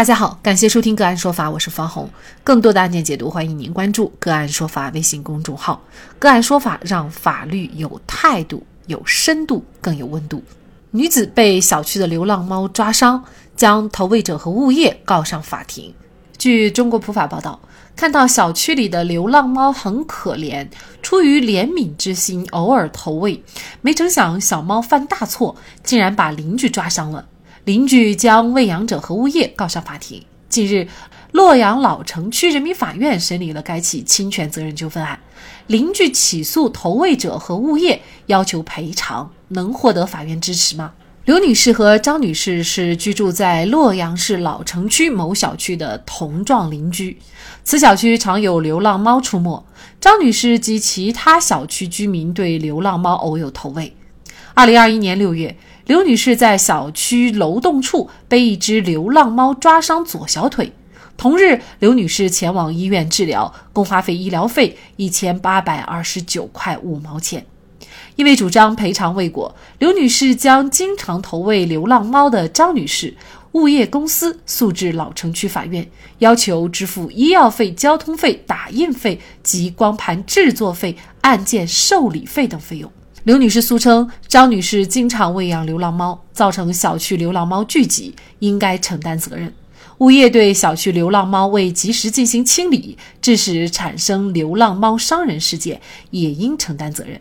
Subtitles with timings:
[0.00, 2.08] 大家好，感谢收听个案说法，我是方红。
[2.42, 5.78] 更多的案件解读，欢迎您关注个案说法微信公众号。
[6.18, 10.42] 个案说法让法律有态度、有深度、更有温度。
[10.90, 13.22] 女子被小区的流浪猫抓伤，
[13.54, 15.92] 将投喂者和物业告上法庭。
[16.38, 17.60] 据中国普法报道，
[17.94, 20.66] 看到小区里的流浪猫很可怜，
[21.02, 23.44] 出于怜悯之心，偶尔投喂，
[23.82, 25.54] 没成想小猫犯大错，
[25.84, 27.26] 竟然把邻居抓伤了。
[27.64, 30.22] 邻居将喂养者和物业告上法庭。
[30.48, 30.88] 近日，
[31.32, 35.20] 洛阳老城区人民法院审理了该起侵权责任纠纷案，
[35.68, 40.92] 邻居起诉投喂者和物业，要求赔偿，能获得法院支持吗？
[41.26, 47.16] 刘女士和张女士是居住在洛阳市老城区某小区的同幢邻居，
[47.62, 49.64] 此小区常有流浪猫出没。
[50.00, 53.94] 张女士及其他小区居民对流浪猫偶有投喂。
[54.54, 55.56] 二零二一年六月。
[55.90, 60.72] 刘女士在小区楼栋处被一只流浪猫抓伤左小腿。
[61.16, 67.44] 同日，刘女士前往医院治疗，共花费医疗费一千八百二十九块五毛钱。
[68.14, 73.16] 因为主张赔偿未果，刘女士将经常投喂流浪猫的张女士
[73.50, 75.84] 物业公司诉至老城区法院，
[76.20, 82.92] 要求支付医药费、交通费、打印费及光盘制作费、案件受理费等费用。
[83.24, 89.52] 刘女士诉称，张女士经常喂养流浪猫，造成小区流浪猫聚集，应该承担责任。
[89.98, 97.20] 物业对小区流浪猫未及时进行清理，致使产生流浪猫伤人事件，也应承担责任。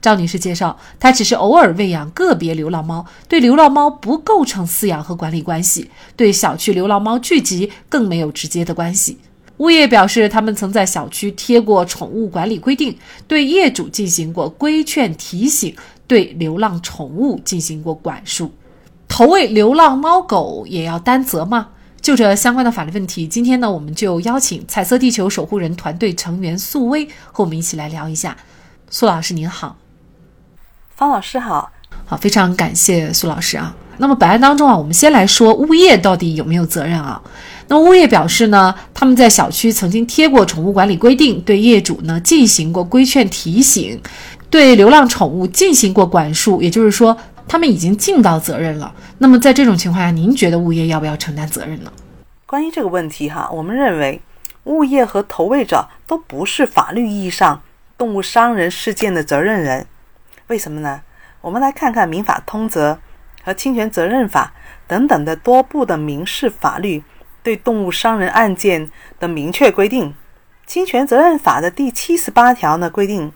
[0.00, 9.18] 张女士介绍，她只是偶尔喂养个别流浪猫，对流浪猫不构成饲养和管理关系，对小区流浪猫聚集更没有直接的关系。
[9.58, 12.96] 物业表示，他们曾在小区贴过宠物管理规定，
[13.28, 15.74] 对业主进行过规劝提醒，
[16.06, 18.50] 对流浪宠物进行过管束。
[19.06, 21.68] 投喂流浪猫狗也要担责吗？
[22.02, 28.36] 就这相关的法律问题，今天呢，我们就邀请彩色地球守护人团队成员素薇和我们一起来聊一下。
[28.90, 29.76] 苏老师您好，
[30.96, 31.70] 方老师好，
[32.04, 33.74] 好，非常感谢苏老师啊。
[33.98, 37.20] 那么本案当中啊，我们先来说物业到底有没有责任啊？
[37.68, 44.00] 那物业表示呢，他们在小区曾经贴过宠物管理规定，对业主呢进行过规劝提醒，
[44.50, 47.16] 对流浪宠物进行过管束，也就是说，
[47.48, 48.92] 他们已经尽到责任了。
[49.18, 51.90] 那么在这种情况下，您觉得物业要不要承担责任呢？
[52.46, 54.20] 关于这个问题哈，我们认为
[54.64, 57.62] 物业和投喂者都不是法律意义上
[57.96, 59.86] 动物伤人事件的责任人。
[60.48, 61.00] 为什么呢？
[61.40, 62.92] 我们来看看《民法通则》
[63.44, 64.52] 和《侵权责任法》
[64.88, 67.04] 等等的多部的民事法律。
[67.42, 68.90] 对动物伤人案件
[69.20, 70.10] 的明确规定，
[70.66, 73.30] 《侵权责任法》的第七十八条呢规定，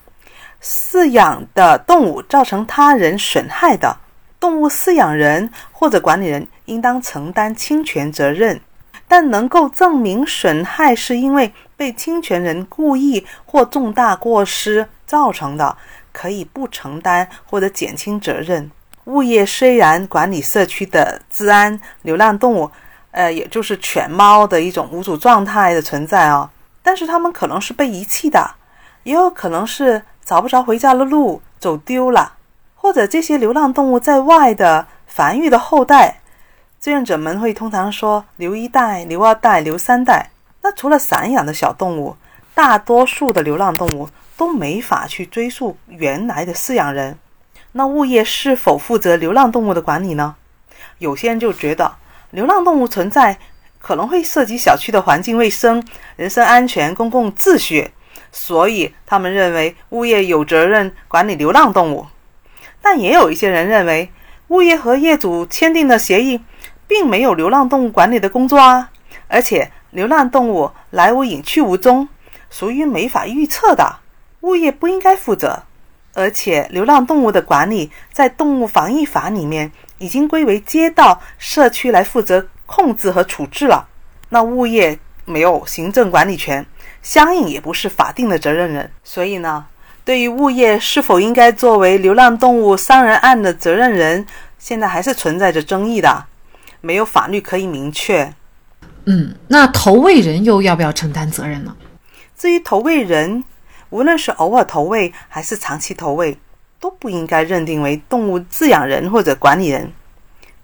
[0.63, 3.99] 饲养的动物造成他人损害的，
[4.41, 8.63] 动物饲养人或者管理人应当承担侵权责任，
[9.07, 15.77] 但能够证明损害是因为被侵权人故意或重大过失造成的，
[16.13, 18.71] 可以不承担或者减轻责任。
[19.09, 22.71] 物业虽然管理社区的治安，流浪动物。
[23.11, 26.49] 呃，也就是犬猫的一种无主状态的存在啊，
[26.83, 28.51] 但是它们可能是被遗弃的，
[29.03, 32.35] 也有可能是找不着回家的路，走丢了，
[32.77, 36.21] 或者这些流浪动物在外的繁育的后代，
[36.79, 40.31] 志愿者们会通常说留一代、留二代、留三代。
[40.61, 42.15] 那除了散养的小动物，
[42.55, 47.19] 大多数的流浪动物都没法去追溯原来的饲养人。
[47.73, 50.37] 那物业是否负责流浪动物的管理呢？
[50.99, 51.97] 有些人就觉得。
[52.31, 53.39] 流浪动物存在
[53.79, 55.83] 可能会涉及小区的环境卫生、
[56.17, 57.91] 人身安全、公共秩序，
[58.31, 62.07] 所以他们认为物业有责任管理流浪动物。
[62.83, 64.11] 但也有一些人认为，
[64.49, 66.43] 物业和业主签订的协议
[66.87, 68.91] 并没有流浪动物管理的工作啊，
[69.29, 72.11] 而且流浪动物来无影去无踪，
[72.51, 74.01] 属于没法预测的，
[74.43, 75.63] 物业不应该负责。
[76.19, 79.71] 而且，流浪动物的管理在《动物防疫法》里面。
[80.01, 83.89] 已经归为街道社区来负责控制和处置了，
[84.29, 86.65] 那物业没有行政管理权，
[87.03, 88.89] 相应也不是法定的责任人。
[89.03, 89.67] 所以呢，
[90.05, 94.25] 对于物业是否应该作为流浪动物伤人案的责任人，
[94.57, 96.27] 现在还是存在着争议的，
[96.81, 98.33] 没有法律可以明确。
[99.07, 101.75] 嗯，那投喂人又要不要承担责任呢？
[102.37, 103.43] 至于投喂人，
[103.91, 106.39] 无论是偶尔投喂还是长期投喂。
[106.81, 109.93] 都不应该认定为动物饲养人或者管理人，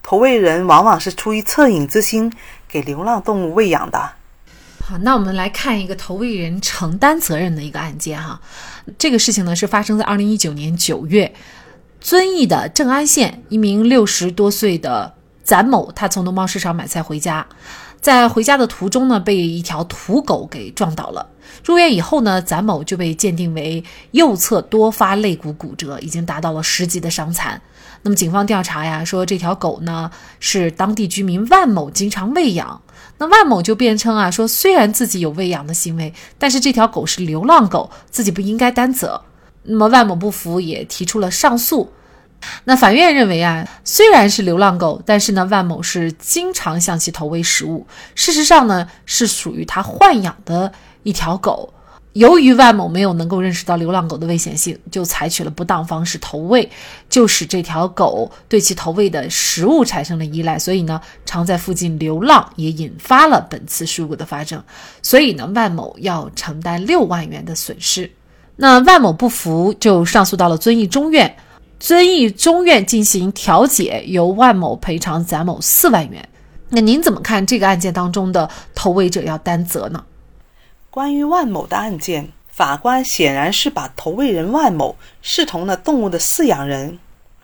[0.00, 2.32] 投喂人往往是出于恻隐之心
[2.68, 4.12] 给流浪动物喂养的。
[4.80, 8.40] 好，那我们来看一个投喂人承担责任的一个案件哈。
[8.96, 11.34] 这个事情呢是发生在二零一九年九月，
[12.00, 15.12] 遵义的正安县一名六十多岁的
[15.42, 17.44] 展某，他从农贸市场买菜回家，
[18.04, 21.26] 在回家的途中呢，被一条土狗给撞倒了。
[21.64, 27.58] 入院以后呢，展某就被鉴定为右侧多发肋骨骨折，已经达到了十级的伤残。
[28.02, 32.78] 那么警方调查呀，说这条狗呢是当地居民万某经常喂养。
[33.16, 39.22] 那万某就辩称啊，说虽然自己有喂养的行为，但是这条狗是流浪狗，自己不应该担责。
[39.62, 41.90] 那么万某不服，也提出了上诉。
[42.64, 51.72] 那法院认为啊，虽然是流浪狗，但是呢，万某是经常向其投喂食物，事实上呢，是属于他豢养的一条狗。
[52.12, 56.70] 由于万某没有能够认识到流浪狗的危险性，就采取了不当方式投喂，
[57.10, 64.62] 就使这条狗对其投喂的食物产生了依赖，所以呢，常在附近流浪，也引发了本次事故的发生。
[65.02, 68.08] 所以呢，万某要承担六万元的损失。
[68.54, 71.36] 那万某不服，就上诉到了遵义中院。
[71.84, 76.26] 遵义中院进行调解，由万某赔偿贾某四万元。
[76.70, 80.02] 那您怎么看这个案件当中的投喂者要担责呢？
[80.88, 86.98] 关于万某的案件，法官显然是把投喂人万某视同了动物的饲养人。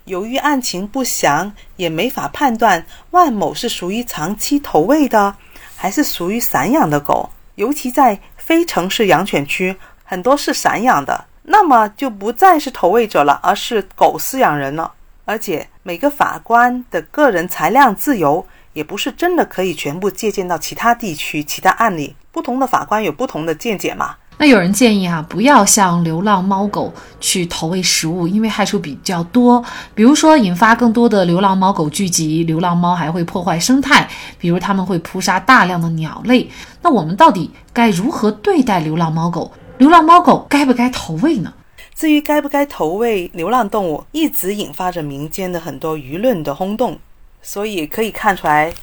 [0.07, 5.37] 由于案情不详，也没法判断万某是属于长期投喂的，
[5.77, 7.29] 还是属于散养的狗。
[7.57, 11.27] 尤其在非城市养犬区，很多是散养的。
[11.53, 14.93] 那么就不再是投喂者了，而是狗饲养人了。
[15.25, 22.15] 而且每个法官的个人裁量自由，也不是真的可以全部借鉴到其他地区、其他案例。
[22.31, 24.15] 不同的法官有不同的见解嘛？
[24.39, 29.63] 那有人建议啊，不要向流浪猫狗去投喂食物，因为害处比较多。
[29.95, 34.09] 比如说，引发更多的流浪猫狗聚集，流浪猫还会破坏生态，
[34.39, 36.49] 比如它们会扑杀大量的鸟类。
[36.81, 39.53] 那我们到底该如何对待流浪猫狗？
[39.81, 41.55] 流浪猫狗该不该投喂呢？
[41.95, 46.99] 至于该不该投喂流浪动物，一直引发着民间的很多舆论的轰动，
[47.41, 48.75] 所以可以看出来，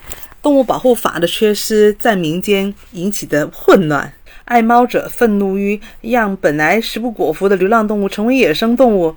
[0.42, 4.12] 动物保护法的缺失在民间引起的混乱。
[4.46, 9.16] 爱猫者愤怒于让本来食不果腹的流浪动物成为野生动物，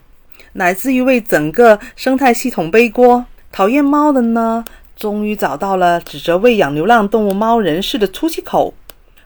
[0.52, 3.24] 乃至于为整个生态系统背锅。
[3.50, 4.62] 讨厌猫的呢，
[4.94, 8.74] 终于找到了指责喂养流浪动物猫人士的出气口。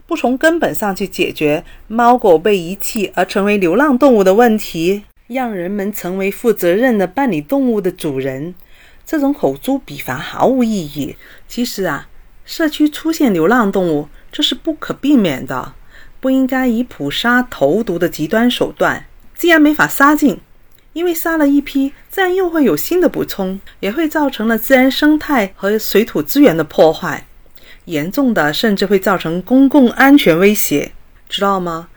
[0.06, 8.54] 不从根本上去解决猫狗被遗弃而成为流浪动物的问题，让人们成为负责任的办理动物的主人，
[9.06, 11.16] 这种口诛笔伐毫无意义。
[11.48, 12.08] 其实啊，
[12.44, 15.72] 社区出现流浪动物，这是不可避免的，
[16.20, 19.06] 不应该以捕杀投毒的极端手段。
[19.36, 20.38] 既然没法杀尽，
[20.92, 27.26] 因为杀了一批，自然又会有新的补充，也会造成了自然生态和水土资源的破坏。
[27.86, 30.92] 严重的甚至会造成公共安全威胁，
[31.28, 31.88] 知道吗？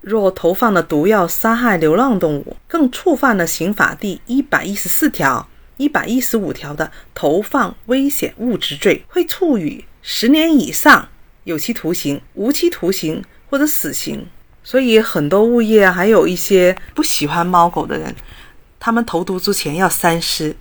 [0.00, 11.08] 若投放了毒药杀害流浪动物，更触犯了刑法第一百一十四条、一百一十五条的投放危险物质罪，会处以十年以上
[11.44, 14.26] 有期徒刑、无期徒刑或者死刑。
[14.62, 18.14] 所以，很多物业还有一些不喜欢猫狗的人，
[18.80, 20.56] 他们投毒之前要三思，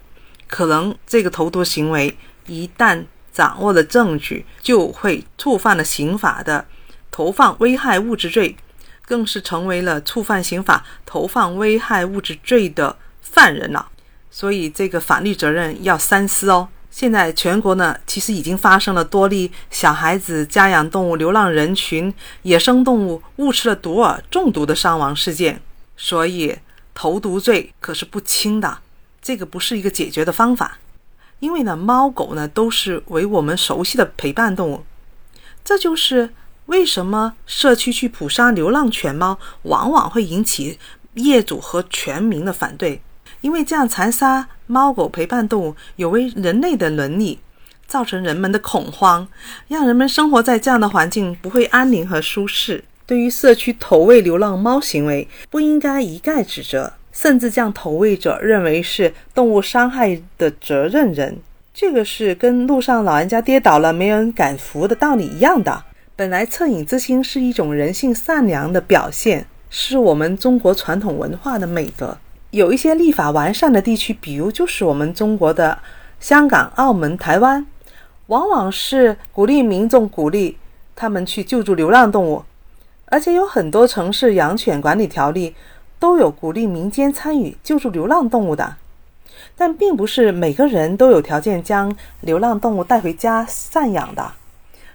[0.47, 3.05] 可能这个投毒行为一旦。
[3.33, 6.65] 掌握的证据就会触犯了刑法的
[7.11, 8.55] 投放危害物质罪，
[9.05, 13.89] 更是成为了触犯刑法投放危害物质罪的犯人了。
[14.29, 16.69] 所以这个法律责任要三思哦。
[16.89, 22.13] 现在全国呢，其实已经发生了多例小孩子、家养动物、流浪人群、
[22.43, 25.59] 野生动物误吃了毒饵中毒的伤亡事件。
[25.97, 26.55] 所以
[26.93, 28.77] 投毒罪可是不轻的，
[29.21, 30.77] 这个不是一个解决的方法。
[31.43, 34.85] 因为呢，猫狗呢都是为我们熟悉的陪伴动物，
[35.61, 36.29] 这就是
[36.67, 40.79] 为什么社区去捕杀流浪犬猫，往往会引起
[41.15, 43.01] 业主和全民的反对。
[43.41, 47.39] 因为这样残杀猫狗陪伴动物有违人类的伦理，
[47.87, 49.27] 造成人们的恐慌，
[49.67, 52.85] 让人们生活在这样的环境不会安宁和舒适。
[53.05, 56.93] 对于社区投喂流浪猫行为，不应该一概指责。
[57.13, 61.37] 甚至将投喂者认为是动物伤害的责任人，
[61.73, 65.83] 这个是跟路上老人家跌倒了没人敢扶的道理一样的。
[66.15, 72.17] 本来恻隐之心是一种人性善良的表现，是我们中国传统文化的美德。
[72.49, 75.77] 有一些立法完善的地区，比如就是我们中国的
[76.19, 77.65] 香港、澳门、台湾，
[78.27, 80.57] 往往是鼓励民众鼓励
[80.95, 82.43] 他们去救助流浪动物，
[83.05, 85.55] 而且有很多城市养犬管理条例。
[86.03, 88.75] 都有鼓励民间参与救助流浪动物的，
[89.55, 94.33] 但并不是每个人都有条件将流浪动物带回家赡养的，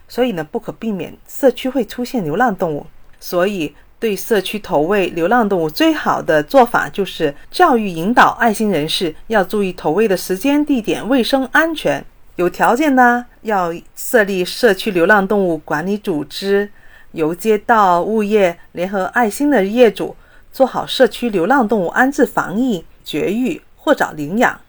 [0.07, 2.87] 所以呢，不可避免社区会出现流浪动物。
[3.19, 12.05] 所以，对社区投喂流浪动物最好的做法就是教育引导爱心人士要注意投喂的时间、地点、卫生安全。
[12.37, 16.71] 有条件呢，要设立社区流浪动物管理组织，
[17.13, 20.15] 由街道、物业联合爱心的业主
[20.59, 24.61] 做好社区流浪动物安置、防疫、绝育或找领养。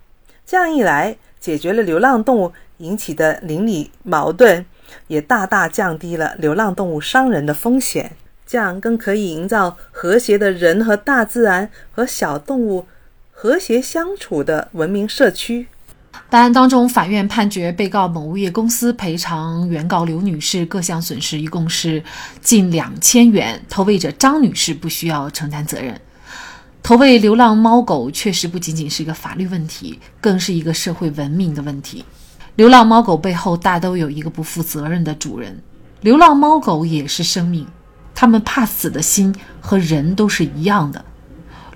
[0.46, 4.63] 这样一来，解决了流浪动物引起的邻里矛盾，
[5.08, 8.12] 也大大降低了流浪动物伤人的风险。
[8.46, 12.86] 这样更可以营造和谐的人和大自然和小动物
[13.31, 15.65] 和谐相处的文明社区。
[16.29, 22.03] 本案当中，法院判决被告某物业公司赔偿原告刘女士各项损失一共是
[22.41, 25.99] 近两千元，投喂者张女士不需要承担责任。
[26.83, 32.05] 投喂流浪猫狗确实不仅仅是一个法律问题，更是一个社会文明的问题。
[32.55, 35.61] 流浪猫狗背后大都有一个不负责任的主人，
[36.01, 37.65] 流浪猫狗也是生命。
[38.13, 41.03] 它们怕死的心和人都是一样的。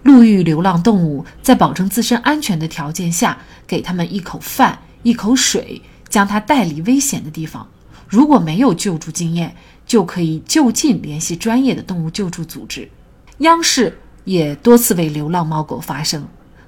[0.04, 7.68] 路遇流浪动物在保证自身安全的条件下，给他们一口饭、一口水，将它带离危险的地方。
[8.08, 9.56] 如果没有救助经验，
[9.88, 12.88] 就可以就近联系专业的动物救助组织。
[13.40, 16.28] 央视也多次为流浪猫狗发声，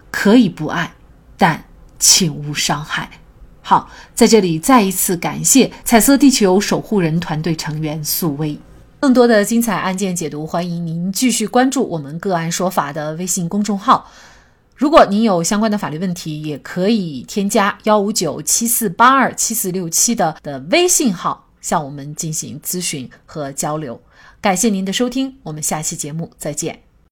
[0.10, 0.94] 可以不爱，
[1.38, 1.64] 但
[2.00, 3.10] 请勿伤害。
[3.62, 8.58] 好，在这里再一次感谢彩色地球守护人团队成员素薇。
[9.06, 14.10] 更多的精彩案件解读，欢迎您继续关注我们“个案说法”的微信公众号。
[14.76, 24.02] 如果您有相关的法律问题，也可以添加幺五九七四八二七四六七的的微信号向我们进行咨询和交流。
[24.42, 26.95] 感谢您的收听，我们下期节目再见。